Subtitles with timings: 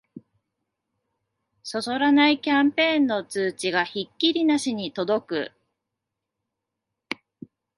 [1.61, 5.51] そそらないキャンペーンの通知がひっきりなしに届く